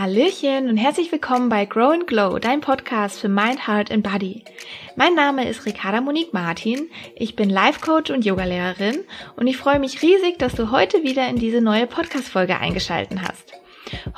Hallöchen 0.00 0.68
und 0.68 0.76
herzlich 0.76 1.10
willkommen 1.10 1.48
bei 1.48 1.64
Grow 1.64 1.92
and 1.92 2.06
Glow, 2.06 2.38
dein 2.38 2.60
Podcast 2.60 3.18
für 3.18 3.28
Mind, 3.28 3.66
Heart 3.66 3.90
and 3.90 4.04
Body. 4.04 4.44
Mein 4.94 5.16
Name 5.16 5.48
ist 5.48 5.66
Ricarda 5.66 6.00
Monique 6.00 6.32
Martin. 6.32 6.88
Ich 7.16 7.34
bin 7.34 7.50
Life 7.50 7.80
Coach 7.80 8.12
und 8.12 8.24
Yogalehrerin 8.24 9.00
und 9.34 9.48
ich 9.48 9.56
freue 9.56 9.80
mich 9.80 10.00
riesig, 10.00 10.38
dass 10.38 10.54
du 10.54 10.70
heute 10.70 11.02
wieder 11.02 11.28
in 11.28 11.34
diese 11.34 11.60
neue 11.60 11.88
Podcast-Folge 11.88 12.60
eingeschalten 12.60 13.22
hast. 13.22 13.54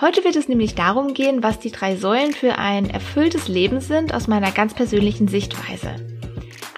Heute 0.03 0.23
wird 0.23 0.37
es 0.37 0.49
nämlich 0.49 0.75
darum 0.75 1.15
gehen, 1.15 1.43
was 1.43 1.61
die 1.61 1.73
drei 1.73 1.97
Säulen 1.97 2.33
für 2.33 2.59
ein 2.59 2.91
erfülltes 2.91 3.49
Leben 3.49 3.81
sind 3.81 4.13
aus 4.13 4.29
meiner 4.29 4.51
ganz 4.51 4.75
persönlichen 4.75 5.29
Sichtweise. 5.29 5.97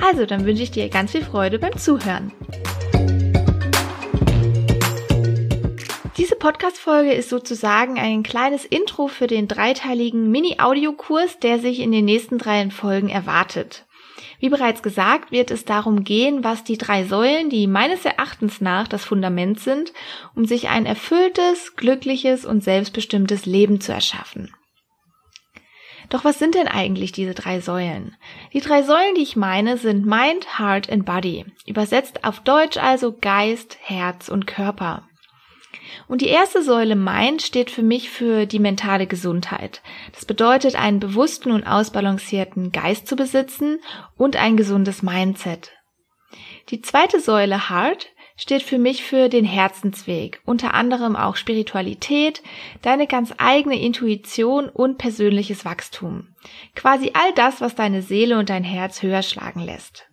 Also, 0.00 0.26
dann 0.26 0.46
wünsche 0.46 0.62
ich 0.62 0.70
dir 0.70 0.88
ganz 0.90 1.10
viel 1.10 1.24
Freude 1.24 1.58
beim 1.58 1.76
Zuhören. 1.76 2.30
Podcast-Folge 6.42 7.12
ist 7.12 7.28
sozusagen 7.28 8.00
ein 8.00 8.24
kleines 8.24 8.64
Intro 8.64 9.06
für 9.06 9.28
den 9.28 9.46
dreiteiligen 9.46 10.28
Mini-Audiokurs, 10.28 11.38
der 11.38 11.60
sich 11.60 11.78
in 11.78 11.92
den 11.92 12.04
nächsten 12.04 12.36
drei 12.36 12.68
Folgen 12.70 13.10
erwartet. 13.10 13.86
Wie 14.40 14.48
bereits 14.48 14.82
gesagt, 14.82 15.30
wird 15.30 15.52
es 15.52 15.64
darum 15.64 16.02
gehen, 16.02 16.42
was 16.42 16.64
die 16.64 16.78
drei 16.78 17.04
Säulen, 17.04 17.48
die 17.48 17.68
meines 17.68 18.04
Erachtens 18.04 18.60
nach 18.60 18.88
das 18.88 19.04
Fundament 19.04 19.60
sind, 19.60 19.92
um 20.34 20.44
sich 20.44 20.68
ein 20.68 20.84
erfülltes, 20.84 21.76
glückliches 21.76 22.44
und 22.44 22.64
selbstbestimmtes 22.64 23.46
Leben 23.46 23.80
zu 23.80 23.92
erschaffen. 23.92 24.52
Doch 26.08 26.24
was 26.24 26.40
sind 26.40 26.56
denn 26.56 26.66
eigentlich 26.66 27.12
diese 27.12 27.34
drei 27.34 27.60
Säulen? 27.60 28.16
Die 28.52 28.60
drei 28.60 28.82
Säulen, 28.82 29.14
die 29.14 29.22
ich 29.22 29.36
meine, 29.36 29.76
sind 29.78 30.04
Mind, 30.06 30.58
Heart 30.58 30.90
and 30.90 31.06
Body. 31.06 31.44
Übersetzt 31.66 32.24
auf 32.24 32.40
Deutsch 32.40 32.78
also 32.78 33.16
Geist, 33.16 33.78
Herz 33.80 34.28
und 34.28 34.48
Körper. 34.48 35.04
Und 36.08 36.20
die 36.20 36.28
erste 36.28 36.62
Säule 36.62 36.96
Mind 36.96 37.42
steht 37.42 37.70
für 37.70 37.82
mich 37.82 38.10
für 38.10 38.46
die 38.46 38.58
mentale 38.58 39.06
Gesundheit. 39.06 39.82
Das 40.12 40.24
bedeutet, 40.24 40.76
einen 40.76 41.00
bewussten 41.00 41.50
und 41.50 41.64
ausbalancierten 41.64 42.72
Geist 42.72 43.06
zu 43.06 43.16
besitzen 43.16 43.80
und 44.16 44.36
ein 44.36 44.56
gesundes 44.56 45.02
Mindset. 45.02 45.72
Die 46.70 46.80
zweite 46.80 47.20
Säule 47.20 47.68
Heart 47.68 48.08
steht 48.36 48.62
für 48.62 48.78
mich 48.78 49.04
für 49.04 49.28
den 49.28 49.44
Herzensweg, 49.44 50.40
unter 50.44 50.74
anderem 50.74 51.16
auch 51.16 51.36
Spiritualität, 51.36 52.42
deine 52.80 53.06
ganz 53.06 53.32
eigene 53.38 53.80
Intuition 53.80 54.68
und 54.68 54.98
persönliches 54.98 55.64
Wachstum. 55.64 56.34
Quasi 56.74 57.12
all 57.14 57.32
das, 57.34 57.60
was 57.60 57.74
deine 57.74 58.02
Seele 58.02 58.38
und 58.38 58.50
dein 58.50 58.64
Herz 58.64 59.02
höher 59.02 59.22
schlagen 59.22 59.60
lässt. 59.60 60.08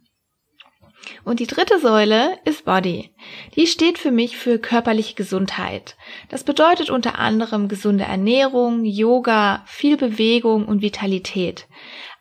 Und 1.24 1.40
die 1.40 1.48
dritte 1.48 1.80
Säule 1.80 2.38
ist 2.46 2.66
Body. 2.66 3.12
Die 3.56 3.68
steht 3.68 3.98
für 3.98 4.12
mich 4.12 4.38
für 4.38 4.60
körperliche 4.60 5.16
Gesundheit. 5.16 5.96
Das 6.30 6.44
bedeutet 6.44 6.90
unter 6.90 7.20
anderem 7.20 7.68
gesunde 7.68 8.04
Ernährung, 8.04 8.84
Yoga, 8.86 9.64
viel 9.66 9.98
Bewegung 9.98 10.66
und 10.66 10.82
Vitalität. 10.82 11.68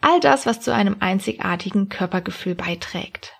All 0.00 0.20
das, 0.20 0.46
was 0.46 0.60
zu 0.60 0.72
einem 0.72 0.96
einzigartigen 1.00 1.88
Körpergefühl 1.88 2.54
beiträgt. 2.54 3.32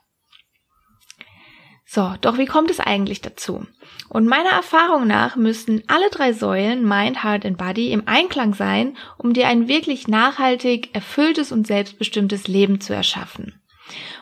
So, 1.91 2.15
doch 2.21 2.37
wie 2.37 2.45
kommt 2.45 2.71
es 2.71 2.81
eigentlich 2.81 3.23
dazu? 3.23 3.67
Und 4.11 4.27
meiner 4.27 4.51
Erfahrung 4.51 5.07
nach 5.07 5.37
müssten 5.37 5.83
alle 5.87 6.11
drei 6.11 6.35
Säulen 6.35 6.87
Mind, 6.87 7.25
Heart 7.25 7.47
und 7.47 7.57
Body 7.57 7.93
im 7.93 8.03
Einklang 8.07 8.53
sein, 8.53 8.95
um 9.17 9.33
dir 9.33 9.49
ein 9.49 9.69
wirklich 9.69 10.07
nachhaltig, 10.07 10.95
erfülltes 10.95 11.51
und 11.51 11.67
selbstbestimmtes 11.67 12.47
Leben 12.47 12.83
zu 12.83 12.93
erschaffen. 12.93 13.58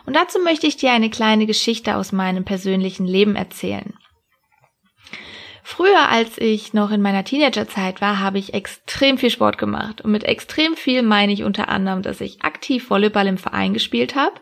Und 0.05 0.15
dazu 0.15 0.39
möchte 0.39 0.67
ich 0.67 0.77
dir 0.77 0.91
eine 0.91 1.09
kleine 1.09 1.45
Geschichte 1.45 1.95
aus 1.95 2.11
meinem 2.11 2.45
persönlichen 2.45 3.05
Leben 3.05 3.35
erzählen. 3.35 3.93
Früher, 5.69 6.07
als 6.09 6.37
ich 6.37 6.73
noch 6.73 6.91
in 6.91 7.01
meiner 7.01 7.25
Teenagerzeit 7.25 7.99
war, 7.99 8.21
habe 8.21 8.39
ich 8.39 8.53
extrem 8.53 9.17
viel 9.17 9.29
Sport 9.29 9.57
gemacht. 9.57 9.99
Und 9.99 10.11
mit 10.11 10.23
extrem 10.23 10.77
viel 10.77 11.01
meine 11.01 11.33
ich 11.33 11.43
unter 11.43 11.67
anderem, 11.67 12.03
dass 12.03 12.21
ich 12.21 12.41
aktiv 12.41 12.89
Volleyball 12.89 13.27
im 13.27 13.37
Verein 13.37 13.73
gespielt 13.73 14.15
habe. 14.15 14.35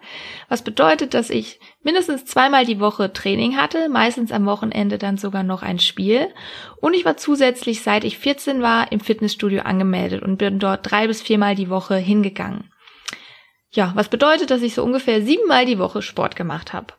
Was 0.49 0.63
bedeutet, 0.63 1.15
dass 1.15 1.31
ich 1.31 1.59
mindestens 1.81 2.25
zweimal 2.25 2.63
die 2.63 2.79
Woche 2.79 3.11
Training 3.11 3.57
hatte, 3.57 3.89
meistens 3.89 4.31
am 4.31 4.45
Wochenende 4.45 4.99
dann 4.99 5.17
sogar 5.17 5.41
noch 5.41 5.63
ein 5.63 5.79
Spiel. 5.79 6.27
Und 6.79 6.93
ich 6.93 7.05
war 7.05 7.17
zusätzlich, 7.17 7.81
seit 7.81 8.03
ich 8.03 8.19
14 8.19 8.61
war, 8.61 8.91
im 8.91 8.99
Fitnessstudio 8.99 9.63
angemeldet 9.63 10.21
und 10.21 10.37
bin 10.37 10.59
dort 10.59 10.91
drei 10.91 11.07
bis 11.07 11.23
viermal 11.23 11.55
die 11.55 11.71
Woche 11.71 11.95
hingegangen. 11.95 12.69
Ja, 13.75 13.91
was 13.93 14.07
bedeutet, 14.07 14.51
dass 14.51 14.61
ich 14.61 14.73
so 14.73 14.83
ungefähr 14.83 15.21
siebenmal 15.21 15.65
die 15.65 15.77
Woche 15.77 16.01
Sport 16.01 16.37
gemacht 16.37 16.71
habe. 16.71 16.93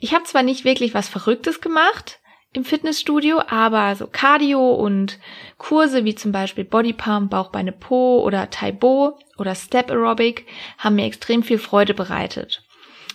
Ich 0.00 0.12
habe 0.12 0.24
zwar 0.24 0.42
nicht 0.42 0.66
wirklich 0.66 0.92
was 0.92 1.08
Verrücktes 1.08 1.62
gemacht 1.62 2.20
im 2.52 2.64
Fitnessstudio, 2.64 3.40
aber 3.48 3.96
so 3.96 4.06
Cardio 4.06 4.74
und 4.74 5.18
Kurse 5.56 6.04
wie 6.04 6.14
zum 6.14 6.30
Beispiel 6.30 6.64
Bodypump, 6.64 7.30
Bauchbeine 7.30 7.72
Po 7.72 8.20
oder 8.20 8.50
Taibo 8.50 9.18
oder 9.38 9.54
Step 9.54 9.90
Aerobic 9.90 10.46
haben 10.76 10.96
mir 10.96 11.06
extrem 11.06 11.42
viel 11.42 11.58
Freude 11.58 11.94
bereitet. 11.94 12.62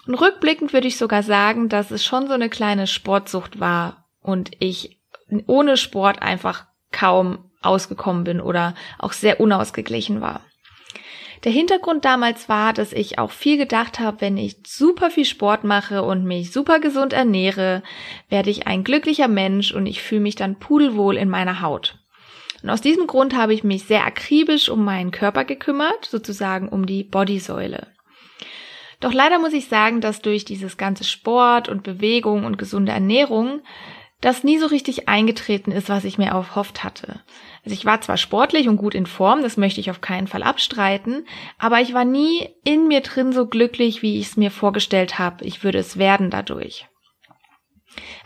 Und 0.07 0.15
rückblickend 0.15 0.73
würde 0.73 0.87
ich 0.87 0.97
sogar 0.97 1.21
sagen, 1.21 1.69
dass 1.69 1.91
es 1.91 2.03
schon 2.03 2.25
so 2.25 2.33
eine 2.33 2.49
kleine 2.49 2.87
Sportsucht 2.87 3.59
war 3.59 4.07
und 4.19 4.49
ich 4.59 4.99
ohne 5.45 5.77
Sport 5.77 6.23
einfach 6.23 6.65
kaum 6.91 7.51
ausgekommen 7.61 8.23
bin 8.23 8.41
oder 8.41 8.73
auch 8.97 9.13
sehr 9.13 9.39
unausgeglichen 9.39 10.21
war. 10.21 10.41
Der 11.43 11.51
Hintergrund 11.51 12.03
damals 12.03 12.49
war, 12.49 12.73
dass 12.73 12.91
ich 12.91 13.17
auch 13.17 13.31
viel 13.31 13.57
gedacht 13.57 13.99
habe, 13.99 14.21
wenn 14.21 14.37
ich 14.37 14.57
super 14.67 15.09
viel 15.09 15.25
Sport 15.25 15.63
mache 15.63 16.03
und 16.03 16.25
mich 16.25 16.51
super 16.51 16.79
gesund 16.79 17.13
ernähre, 17.13 17.81
werde 18.27 18.49
ich 18.49 18.67
ein 18.67 18.83
glücklicher 18.83 19.29
Mensch 19.29 19.71
und 19.71 19.85
ich 19.85 20.01
fühle 20.01 20.21
mich 20.21 20.35
dann 20.35 20.59
pudelwohl 20.59 21.15
in 21.15 21.29
meiner 21.29 21.61
Haut. 21.61 21.97
Und 22.61 22.69
aus 22.69 22.81
diesem 22.81 23.07
Grund 23.07 23.35
habe 23.35 23.53
ich 23.53 23.63
mich 23.63 23.85
sehr 23.85 24.05
akribisch 24.05 24.67
um 24.67 24.83
meinen 24.83 25.11
Körper 25.11 25.45
gekümmert, 25.45 26.05
sozusagen 26.05 26.67
um 26.67 26.85
die 26.85 27.05
Bodysäule. 27.05 27.87
Doch 28.99 29.13
leider 29.13 29.39
muss 29.39 29.53
ich 29.53 29.67
sagen, 29.69 30.01
dass 30.01 30.21
durch 30.21 30.43
dieses 30.43 30.75
ganze 30.75 31.05
Sport 31.05 31.69
und 31.69 31.83
Bewegung 31.83 32.43
und 32.43 32.57
gesunde 32.57 32.91
Ernährung 32.91 33.61
das 34.19 34.43
nie 34.43 34.57
so 34.57 34.65
richtig 34.65 35.07
eingetreten 35.07 35.71
ist, 35.71 35.87
was 35.87 36.03
ich 36.03 36.17
mir 36.17 36.27
erhofft 36.27 36.83
hatte. 36.83 37.21
Also 37.63 37.73
ich 37.73 37.85
war 37.85 38.01
zwar 38.01 38.17
sportlich 38.17 38.67
und 38.67 38.77
gut 38.77 38.95
in 38.95 39.05
Form, 39.05 39.41
das 39.41 39.57
möchte 39.57 39.79
ich 39.79 39.91
auf 39.91 40.01
keinen 40.01 40.27
Fall 40.27 40.43
abstreiten, 40.43 41.25
aber 41.57 41.81
ich 41.81 41.93
war 41.93 42.05
nie 42.05 42.49
in 42.63 42.87
mir 42.87 43.01
drin 43.01 43.33
so 43.33 43.47
glücklich, 43.47 44.01
wie 44.01 44.19
ich 44.19 44.27
es 44.27 44.37
mir 44.37 44.51
vorgestellt 44.51 45.19
habe, 45.19 45.45
ich 45.45 45.63
würde 45.63 45.79
es 45.79 45.97
werden 45.97 46.29
dadurch. 46.29 46.87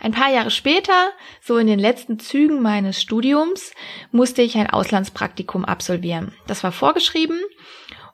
Ein 0.00 0.12
paar 0.12 0.30
Jahre 0.30 0.50
später, 0.50 1.10
so 1.40 1.56
in 1.56 1.66
den 1.66 1.78
letzten 1.78 2.18
Zügen 2.18 2.62
meines 2.62 3.00
Studiums, 3.00 3.72
musste 4.12 4.42
ich 4.42 4.56
ein 4.56 4.68
Auslandspraktikum 4.68 5.64
absolvieren. 5.64 6.34
Das 6.46 6.62
war 6.62 6.72
vorgeschrieben 6.72 7.40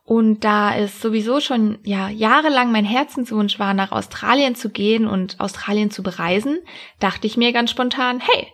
und 0.04 0.44
da 0.44 0.74
es 0.74 1.00
sowieso 1.00 1.40
schon 1.40 1.78
ja 1.84 2.08
jahrelang 2.08 2.72
mein 2.72 2.84
Herzenswunsch 2.84 3.58
war, 3.58 3.74
nach 3.74 3.92
Australien 3.92 4.54
zu 4.54 4.70
gehen 4.70 5.06
und 5.06 5.38
Australien 5.38 5.90
zu 5.90 6.02
bereisen, 6.02 6.58
dachte 6.98 7.26
ich 7.26 7.36
mir 7.36 7.52
ganz 7.52 7.70
spontan, 7.70 8.20
hey, 8.20 8.48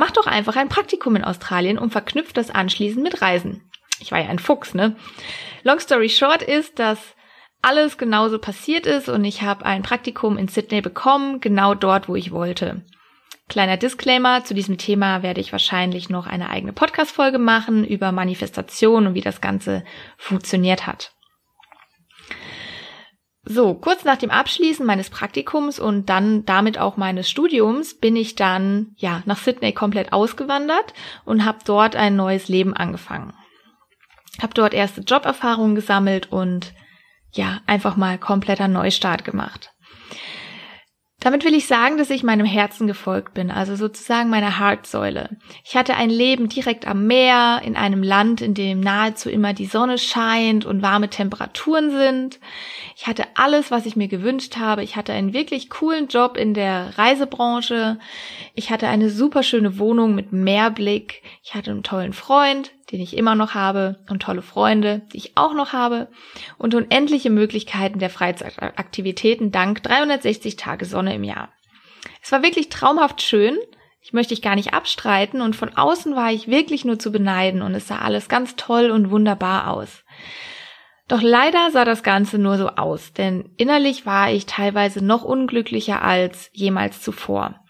Mach 0.00 0.12
doch 0.12 0.26
einfach 0.26 0.56
ein 0.56 0.70
Praktikum 0.70 1.14
in 1.14 1.24
Australien 1.24 1.76
und 1.76 1.90
verknüpft 1.90 2.38
das 2.38 2.48
anschließend 2.48 3.02
mit 3.02 3.20
Reisen. 3.20 3.70
Ich 4.00 4.12
war 4.12 4.18
ja 4.18 4.30
ein 4.30 4.38
Fuchs, 4.38 4.72
ne? 4.72 4.96
Long 5.62 5.78
story 5.78 6.08
short 6.08 6.42
ist, 6.42 6.78
dass 6.78 6.98
alles 7.60 7.98
genauso 7.98 8.38
passiert 8.38 8.86
ist 8.86 9.10
und 9.10 9.22
ich 9.26 9.42
habe 9.42 9.66
ein 9.66 9.82
Praktikum 9.82 10.38
in 10.38 10.48
Sydney 10.48 10.80
bekommen, 10.80 11.42
genau 11.42 11.74
dort, 11.74 12.08
wo 12.08 12.16
ich 12.16 12.32
wollte. 12.32 12.80
Kleiner 13.50 13.76
Disclaimer, 13.76 14.42
zu 14.42 14.54
diesem 14.54 14.78
Thema 14.78 15.22
werde 15.22 15.42
ich 15.42 15.52
wahrscheinlich 15.52 16.08
noch 16.08 16.26
eine 16.26 16.48
eigene 16.48 16.72
Podcast-Folge 16.72 17.38
machen 17.38 17.84
über 17.84 18.10
Manifestation 18.10 19.06
und 19.06 19.12
wie 19.12 19.20
das 19.20 19.42
Ganze 19.42 19.84
funktioniert 20.16 20.86
hat. 20.86 21.12
So, 23.42 23.74
kurz 23.74 24.04
nach 24.04 24.18
dem 24.18 24.30
Abschließen 24.30 24.84
meines 24.84 25.08
Praktikums 25.08 25.78
und 25.78 26.10
dann 26.10 26.44
damit 26.44 26.78
auch 26.78 26.98
meines 26.98 27.30
Studiums 27.30 27.94
bin 27.94 28.14
ich 28.14 28.34
dann 28.34 28.94
ja 28.96 29.22
nach 29.24 29.38
Sydney 29.38 29.72
komplett 29.72 30.12
ausgewandert 30.12 30.92
und 31.24 31.44
habe 31.44 31.58
dort 31.64 31.96
ein 31.96 32.16
neues 32.16 32.48
Leben 32.48 32.74
angefangen. 32.74 33.32
Habe 34.42 34.52
dort 34.54 34.74
erste 34.74 35.00
Joberfahrungen 35.00 35.74
gesammelt 35.74 36.30
und 36.30 36.74
ja, 37.32 37.60
einfach 37.66 37.96
mal 37.96 38.18
kompletter 38.18 38.68
Neustart 38.68 39.24
gemacht. 39.24 39.72
Damit 41.20 41.44
will 41.44 41.54
ich 41.54 41.66
sagen, 41.66 41.98
dass 41.98 42.08
ich 42.08 42.22
meinem 42.22 42.46
Herzen 42.46 42.86
gefolgt 42.86 43.34
bin, 43.34 43.50
also 43.50 43.76
sozusagen 43.76 44.30
meiner 44.30 44.58
Heartsäule. 44.58 45.28
Ich 45.64 45.76
hatte 45.76 45.94
ein 45.94 46.08
Leben 46.08 46.48
direkt 46.48 46.86
am 46.86 47.06
Meer, 47.06 47.60
in 47.62 47.76
einem 47.76 48.02
Land, 48.02 48.40
in 48.40 48.54
dem 48.54 48.80
nahezu 48.80 49.28
immer 49.28 49.52
die 49.52 49.66
Sonne 49.66 49.98
scheint 49.98 50.64
und 50.64 50.80
warme 50.80 51.10
Temperaturen 51.10 51.90
sind. 51.90 52.40
Ich 52.96 53.06
hatte 53.06 53.24
alles, 53.34 53.70
was 53.70 53.84
ich 53.84 53.96
mir 53.96 54.08
gewünscht 54.08 54.56
habe. 54.56 54.82
Ich 54.82 54.96
hatte 54.96 55.12
einen 55.12 55.34
wirklich 55.34 55.68
coolen 55.68 56.08
Job 56.08 56.38
in 56.38 56.54
der 56.54 56.96
Reisebranche. 56.96 57.98
Ich 58.54 58.70
hatte 58.70 58.88
eine 58.88 59.10
super 59.10 59.42
schöne 59.42 59.78
Wohnung 59.78 60.14
mit 60.14 60.32
Meerblick. 60.32 61.22
Ich 61.42 61.54
hatte 61.54 61.70
einen 61.70 61.82
tollen 61.82 62.14
Freund, 62.14 62.72
den 62.92 63.00
ich 63.00 63.16
immer 63.16 63.34
noch 63.34 63.54
habe, 63.54 63.98
und 64.08 64.22
tolle 64.22 64.42
Freunde, 64.42 65.02
die 65.12 65.18
ich 65.18 65.36
auch 65.36 65.54
noch 65.54 65.72
habe, 65.72 66.08
und 66.58 66.74
unendliche 66.74 67.30
Möglichkeiten 67.30 67.98
der 67.98 68.10
Freizeitaktivitäten 68.10 69.52
dank 69.52 69.82
360 69.82 70.56
Tage 70.56 70.84
Sonne 70.84 71.14
im 71.14 71.24
Jahr. 71.24 71.50
Es 72.22 72.32
war 72.32 72.42
wirklich 72.42 72.68
traumhaft 72.68 73.22
schön. 73.22 73.58
Ich 74.02 74.12
möchte 74.12 74.34
ich 74.34 74.42
gar 74.42 74.54
nicht 74.54 74.72
abstreiten 74.72 75.42
und 75.42 75.56
von 75.56 75.76
außen 75.76 76.16
war 76.16 76.32
ich 76.32 76.48
wirklich 76.48 76.84
nur 76.84 76.98
zu 76.98 77.12
beneiden 77.12 77.62
und 77.62 77.74
es 77.74 77.86
sah 77.86 77.98
alles 77.98 78.28
ganz 78.28 78.56
toll 78.56 78.90
und 78.90 79.10
wunderbar 79.10 79.68
aus. 79.68 80.04
Doch 81.06 81.22
leider 81.22 81.70
sah 81.70 81.84
das 81.84 82.02
Ganze 82.02 82.38
nur 82.38 82.56
so 82.56 82.68
aus, 82.68 83.12
denn 83.12 83.50
innerlich 83.56 84.06
war 84.06 84.30
ich 84.30 84.46
teilweise 84.46 85.04
noch 85.04 85.22
unglücklicher 85.22 86.02
als 86.02 86.50
jemals 86.52 87.02
zuvor. 87.02 87.60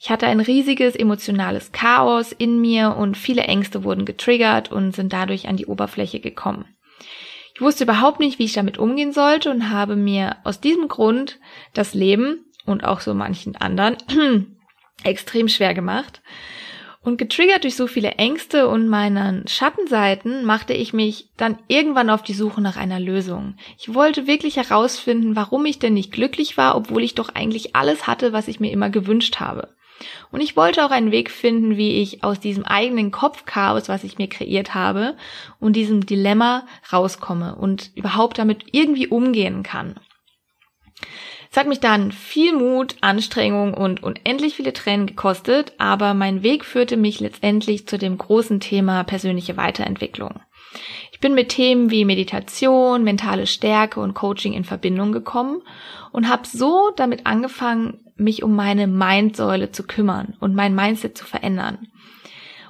Ich 0.00 0.10
hatte 0.10 0.26
ein 0.26 0.40
riesiges 0.40 0.94
emotionales 0.94 1.72
Chaos 1.72 2.32
in 2.32 2.60
mir 2.60 2.96
und 2.96 3.16
viele 3.16 3.42
Ängste 3.42 3.82
wurden 3.82 4.04
getriggert 4.04 4.70
und 4.70 4.94
sind 4.94 5.12
dadurch 5.12 5.48
an 5.48 5.56
die 5.56 5.66
Oberfläche 5.66 6.20
gekommen. 6.20 6.66
Ich 7.54 7.60
wusste 7.60 7.82
überhaupt 7.82 8.20
nicht, 8.20 8.38
wie 8.38 8.44
ich 8.44 8.52
damit 8.52 8.78
umgehen 8.78 9.12
sollte 9.12 9.50
und 9.50 9.70
habe 9.70 9.96
mir 9.96 10.36
aus 10.44 10.60
diesem 10.60 10.86
Grund 10.86 11.40
das 11.74 11.94
Leben 11.94 12.44
und 12.64 12.84
auch 12.84 13.00
so 13.00 13.14
manchen 13.14 13.56
anderen 13.56 13.96
extrem 15.02 15.48
schwer 15.48 15.74
gemacht. 15.74 16.22
Und 17.00 17.16
getriggert 17.16 17.64
durch 17.64 17.74
so 17.74 17.86
viele 17.88 18.12
Ängste 18.12 18.68
und 18.68 18.86
meinen 18.86 19.48
Schattenseiten 19.48 20.44
machte 20.44 20.74
ich 20.74 20.92
mich 20.92 21.30
dann 21.36 21.58
irgendwann 21.66 22.10
auf 22.10 22.22
die 22.22 22.34
Suche 22.34 22.60
nach 22.60 22.76
einer 22.76 23.00
Lösung. 23.00 23.56
Ich 23.78 23.94
wollte 23.94 24.26
wirklich 24.28 24.56
herausfinden, 24.56 25.34
warum 25.34 25.64
ich 25.66 25.78
denn 25.78 25.94
nicht 25.94 26.12
glücklich 26.12 26.56
war, 26.56 26.76
obwohl 26.76 27.02
ich 27.02 27.14
doch 27.14 27.30
eigentlich 27.30 27.74
alles 27.74 28.06
hatte, 28.06 28.32
was 28.32 28.46
ich 28.46 28.60
mir 28.60 28.70
immer 28.70 28.90
gewünscht 28.90 29.40
habe. 29.40 29.74
Und 30.30 30.40
ich 30.40 30.56
wollte 30.56 30.84
auch 30.84 30.90
einen 30.90 31.10
Weg 31.10 31.30
finden, 31.30 31.76
wie 31.76 32.00
ich 32.02 32.22
aus 32.24 32.40
diesem 32.40 32.64
eigenen 32.64 33.10
Kopfchaos, 33.10 33.88
was 33.88 34.04
ich 34.04 34.18
mir 34.18 34.28
kreiert 34.28 34.74
habe, 34.74 35.16
und 35.60 35.74
diesem 35.74 36.06
Dilemma 36.06 36.66
rauskomme 36.92 37.56
und 37.56 37.90
überhaupt 37.94 38.38
damit 38.38 38.64
irgendwie 38.72 39.08
umgehen 39.08 39.62
kann. 39.62 39.98
Es 41.50 41.56
hat 41.56 41.66
mich 41.66 41.80
dann 41.80 42.12
viel 42.12 42.52
Mut, 42.52 42.96
Anstrengung 43.00 43.72
und 43.72 44.02
unendlich 44.02 44.54
viele 44.54 44.72
Tränen 44.72 45.06
gekostet, 45.06 45.72
aber 45.78 46.12
mein 46.12 46.42
Weg 46.42 46.64
führte 46.64 46.96
mich 46.96 47.20
letztendlich 47.20 47.88
zu 47.88 47.96
dem 47.96 48.18
großen 48.18 48.60
Thema 48.60 49.02
persönliche 49.04 49.56
Weiterentwicklung. 49.56 50.40
Ich 51.18 51.20
bin 51.20 51.34
mit 51.34 51.48
Themen 51.48 51.90
wie 51.90 52.04
Meditation, 52.04 53.02
mentale 53.02 53.48
Stärke 53.48 53.98
und 53.98 54.14
Coaching 54.14 54.52
in 54.52 54.62
Verbindung 54.62 55.10
gekommen 55.10 55.62
und 56.12 56.28
habe 56.28 56.46
so 56.46 56.92
damit 56.94 57.26
angefangen, 57.26 57.98
mich 58.14 58.44
um 58.44 58.54
meine 58.54 58.86
Mindsäule 58.86 59.72
zu 59.72 59.82
kümmern 59.82 60.36
und 60.38 60.54
mein 60.54 60.76
Mindset 60.76 61.18
zu 61.18 61.24
verändern. 61.24 61.88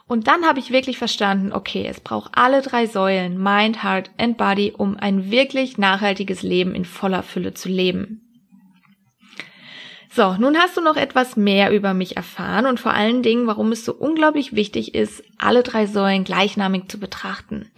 Und 0.06 0.28
dann 0.28 0.46
habe 0.46 0.60
ich 0.60 0.70
wirklich 0.70 0.96
verstanden, 0.96 1.52
okay, 1.52 1.86
es 1.86 2.00
braucht 2.00 2.30
alle 2.36 2.62
drei 2.62 2.86
Säulen, 2.86 3.36
Mind, 3.36 3.84
Heart 3.84 4.12
and 4.16 4.38
Body, 4.38 4.72
um 4.74 4.96
ein 4.96 5.30
wirklich 5.30 5.76
nachhaltiges 5.76 6.40
Leben 6.40 6.74
in 6.74 6.86
voller 6.86 7.22
Fülle 7.22 7.52
zu 7.52 7.68
leben. 7.68 8.22
So, 10.10 10.36
nun 10.38 10.56
hast 10.56 10.74
du 10.74 10.80
noch 10.80 10.96
etwas 10.96 11.36
mehr 11.36 11.70
über 11.70 11.92
mich 11.92 12.16
erfahren 12.16 12.64
und 12.64 12.80
vor 12.80 12.94
allen 12.94 13.22
Dingen, 13.22 13.46
warum 13.46 13.72
es 13.72 13.84
so 13.84 13.92
unglaublich 13.92 14.54
wichtig 14.54 14.94
ist, 14.94 15.22
alle 15.36 15.62
drei 15.62 15.84
Säulen 15.84 16.24
gleichnamig 16.24 16.90
zu 16.90 16.98
betrachten. 16.98 17.70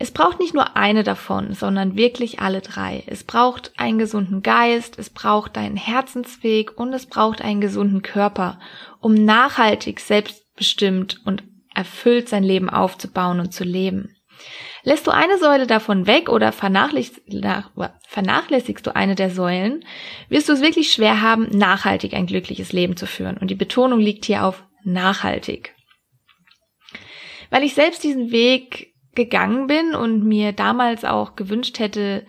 Es 0.00 0.12
braucht 0.12 0.38
nicht 0.38 0.54
nur 0.54 0.76
eine 0.76 1.02
davon, 1.02 1.54
sondern 1.54 1.96
wirklich 1.96 2.38
alle 2.38 2.60
drei. 2.60 3.02
Es 3.06 3.24
braucht 3.24 3.72
einen 3.76 3.98
gesunden 3.98 4.42
Geist, 4.42 4.96
es 4.96 5.10
braucht 5.10 5.56
deinen 5.56 5.76
Herzensweg 5.76 6.78
und 6.78 6.92
es 6.92 7.06
braucht 7.06 7.42
einen 7.42 7.60
gesunden 7.60 8.02
Körper, 8.02 8.60
um 9.00 9.14
nachhaltig, 9.14 9.98
selbstbestimmt 9.98 11.20
und 11.24 11.42
erfüllt 11.74 12.28
sein 12.28 12.44
Leben 12.44 12.70
aufzubauen 12.70 13.40
und 13.40 13.52
zu 13.52 13.64
leben. 13.64 14.14
Lässt 14.84 15.08
du 15.08 15.10
eine 15.10 15.36
Säule 15.38 15.66
davon 15.66 16.06
weg 16.06 16.28
oder 16.28 16.52
vernachlässigst, 16.52 18.86
du 18.86 18.94
eine 18.94 19.16
der 19.16 19.30
Säulen, 19.30 19.84
wirst 20.28 20.48
du 20.48 20.52
es 20.52 20.62
wirklich 20.62 20.92
schwer 20.92 21.20
haben, 21.20 21.48
nachhaltig 21.50 22.14
ein 22.14 22.26
glückliches 22.26 22.72
Leben 22.72 22.96
zu 22.96 23.06
führen. 23.06 23.36
Und 23.36 23.50
die 23.50 23.56
Betonung 23.56 23.98
liegt 23.98 24.24
hier 24.24 24.44
auf 24.44 24.62
nachhaltig. 24.84 25.74
Weil 27.50 27.64
ich 27.64 27.74
selbst 27.74 28.04
diesen 28.04 28.30
Weg 28.30 28.87
gegangen 29.14 29.66
bin 29.66 29.94
und 29.94 30.24
mir 30.24 30.52
damals 30.52 31.04
auch 31.04 31.36
gewünscht 31.36 31.78
hätte, 31.78 32.24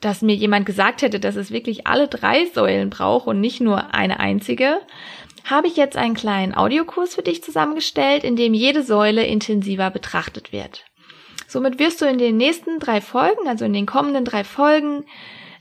dass 0.00 0.22
mir 0.22 0.34
jemand 0.34 0.66
gesagt 0.66 1.02
hätte, 1.02 1.20
dass 1.20 1.36
es 1.36 1.50
wirklich 1.50 1.86
alle 1.86 2.08
drei 2.08 2.46
Säulen 2.46 2.90
braucht 2.90 3.26
und 3.26 3.40
nicht 3.40 3.60
nur 3.60 3.94
eine 3.94 4.18
einzige, 4.18 4.80
habe 5.44 5.66
ich 5.66 5.76
jetzt 5.76 5.96
einen 5.96 6.14
kleinen 6.14 6.54
Audiokurs 6.54 7.14
für 7.14 7.22
dich 7.22 7.42
zusammengestellt, 7.42 8.24
in 8.24 8.36
dem 8.36 8.54
jede 8.54 8.82
Säule 8.82 9.24
intensiver 9.24 9.90
betrachtet 9.90 10.52
wird. 10.52 10.84
Somit 11.46 11.78
wirst 11.78 12.00
du 12.00 12.06
in 12.06 12.18
den 12.18 12.36
nächsten 12.36 12.78
drei 12.78 13.00
Folgen, 13.00 13.48
also 13.48 13.64
in 13.64 13.72
den 13.72 13.86
kommenden 13.86 14.24
drei 14.24 14.44
Folgen, 14.44 15.04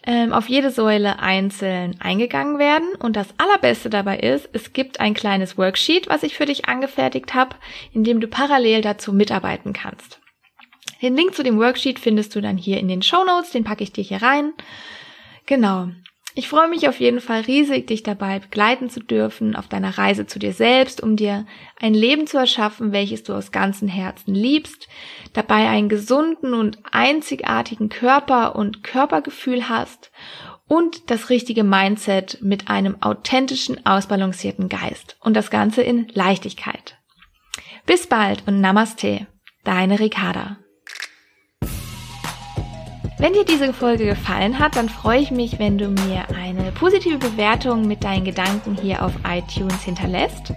ähm, 0.05 0.33
auf 0.33 0.47
jede 0.47 0.71
Säule 0.71 1.19
einzeln 1.19 1.95
eingegangen 1.99 2.59
werden. 2.59 2.89
Und 2.99 3.15
das 3.15 3.27
Allerbeste 3.37 3.89
dabei 3.89 4.19
ist, 4.19 4.49
es 4.53 4.73
gibt 4.73 4.99
ein 4.99 5.13
kleines 5.13 5.57
Worksheet, 5.57 6.07
was 6.07 6.23
ich 6.23 6.35
für 6.35 6.45
dich 6.45 6.69
angefertigt 6.69 7.33
habe, 7.33 7.55
in 7.93 8.03
dem 8.03 8.21
du 8.21 8.27
parallel 8.27 8.81
dazu 8.81 9.11
mitarbeiten 9.11 9.73
kannst. 9.73 10.19
Den 11.01 11.15
Link 11.15 11.33
zu 11.33 11.43
dem 11.43 11.59
Worksheet 11.59 11.99
findest 11.99 12.35
du 12.35 12.41
dann 12.41 12.57
hier 12.57 12.79
in 12.79 12.87
den 12.87 13.01
Show 13.01 13.23
Notes, 13.23 13.51
den 13.51 13.63
packe 13.63 13.83
ich 13.83 13.91
dir 13.91 14.03
hier 14.03 14.21
rein. 14.21 14.53
Genau. 15.45 15.89
Ich 16.35 16.47
freue 16.47 16.69
mich 16.69 16.87
auf 16.87 16.99
jeden 16.99 17.21
Fall 17.21 17.41
riesig, 17.41 17.87
dich 17.87 18.03
dabei 18.03 18.39
begleiten 18.39 18.89
zu 18.89 18.99
dürfen 18.99 19.55
auf 19.55 19.67
deiner 19.67 19.97
Reise 19.97 20.27
zu 20.27 20.37
dir 20.37 20.53
selbst, 20.53 21.01
um 21.01 21.15
dir 21.15 21.45
ein 21.81 21.93
Leben 21.93 22.27
zu 22.27 22.37
erschaffen, 22.37 22.91
welches 22.91 23.23
du 23.23 23.33
aus 23.33 23.51
ganzem 23.51 23.87
Herzen 23.87 24.35
liebst, 24.35 24.87
dabei 25.33 25.67
einen 25.67 25.89
gesunden 25.89 26.53
und 26.53 26.77
einzigartigen 26.91 27.89
Körper 27.89 28.55
und 28.55 28.83
Körpergefühl 28.83 29.67
hast 29.69 30.11
und 30.67 31.09
das 31.09 31.29
richtige 31.29 31.63
Mindset 31.63 32.37
mit 32.41 32.69
einem 32.69 33.01
authentischen, 33.01 33.85
ausbalancierten 33.85 34.69
Geist 34.69 35.17
und 35.19 35.33
das 35.33 35.49
Ganze 35.49 35.81
in 35.81 36.07
Leichtigkeit. 36.13 36.97
Bis 37.85 38.07
bald 38.07 38.43
und 38.47 38.61
Namaste, 38.61 39.27
deine 39.63 39.99
Ricarda. 39.99 40.59
Wenn 43.19 43.33
dir 43.33 43.43
diese 43.43 43.73
Folge 43.73 44.05
gefallen 44.05 44.59
hat, 44.59 44.77
dann 44.77 44.87
freue 44.87 45.19
ich 45.19 45.29
mich, 45.29 45.59
wenn 45.59 45.77
du 45.77 45.89
mir 45.89 46.23
eine 46.37 46.71
positive 46.71 47.17
Bewertung 47.17 47.85
mit 47.85 48.05
deinen 48.05 48.23
Gedanken 48.23 48.77
hier 48.81 49.03
auf 49.03 49.11
iTunes 49.29 49.83
hinterlässt. 49.83 50.53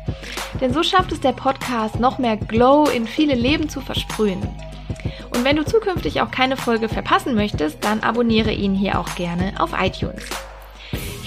Denn 0.61 0.73
so 0.73 0.85
schafft 0.85 1.11
es 1.11 1.19
der 1.19 1.33
Podcast, 1.33 1.99
noch 1.99 2.19
mehr 2.19 2.37
Glow 2.37 2.89
in 2.89 3.09
viele 3.09 3.35
Leben 3.35 3.69
zu 3.69 3.81
versprühen. 3.81 4.41
Und 5.35 5.45
wenn 5.45 5.57
du 5.57 5.65
zukünftig 5.65 6.21
auch 6.21 6.31
keine 6.31 6.57
Folge 6.57 6.89
verpassen 6.89 7.35
möchtest, 7.35 7.83
dann 7.83 7.99
abonniere 7.99 8.53
ihn 8.53 8.77
hier 8.77 9.01
auch 9.01 9.13
gerne 9.17 9.55
auf 9.59 9.73
iTunes. 9.77 10.23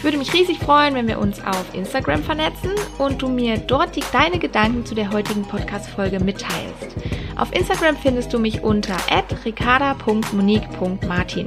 Würde 0.06 0.18
mich 0.20 0.34
riesig 0.34 0.60
freuen, 0.60 0.94
wenn 0.94 1.08
wir 1.08 1.18
uns 1.18 1.44
auf 1.44 1.74
Instagram 1.74 2.22
vernetzen 2.22 2.70
und 3.00 3.24
du 3.24 3.28
mir 3.28 3.58
dort 3.58 3.96
die, 3.96 4.04
deine 4.14 4.38
Gedanken 4.38 4.86
zu 4.86 4.94
der 4.94 5.12
heutigen 5.12 5.42
Podcast-Folge 5.42 6.24
mitteilst. 6.24 6.96
Auf 7.36 7.52
Instagram 7.52 7.98
findest 7.98 8.32
du 8.32 8.38
mich 8.38 8.62
unter 8.62 8.96
ricarda.monique.martin. 9.44 11.46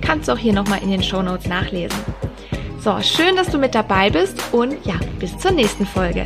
Kannst 0.00 0.28
du 0.28 0.32
auch 0.32 0.38
hier 0.38 0.54
nochmal 0.54 0.82
in 0.82 0.90
den 0.90 1.02
Show 1.02 1.20
Notes 1.20 1.46
nachlesen. 1.46 1.98
So, 2.78 2.98
schön, 3.02 3.36
dass 3.36 3.50
du 3.50 3.58
mit 3.58 3.74
dabei 3.74 4.08
bist 4.08 4.42
und 4.50 4.82
ja, 4.86 4.98
bis 5.18 5.36
zur 5.36 5.50
nächsten 5.50 5.84
Folge. 5.84 6.24